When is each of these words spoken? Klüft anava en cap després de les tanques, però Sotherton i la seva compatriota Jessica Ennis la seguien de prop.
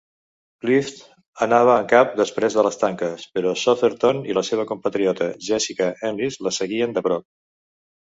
Klüft 0.63 1.01
anava 1.45 1.75
en 1.81 1.83
cap 1.91 2.15
després 2.21 2.55
de 2.59 2.63
les 2.67 2.79
tanques, 2.83 3.25
però 3.35 3.51
Sotherton 3.63 4.23
i 4.31 4.37
la 4.39 4.43
seva 4.47 4.65
compatriota 4.71 5.27
Jessica 5.49 5.91
Ennis 6.11 6.39
la 6.49 6.55
seguien 6.59 6.97
de 6.97 7.05
prop. 7.11 7.27